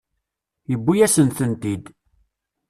[0.71, 1.85] Yuwi-asen-tent-id.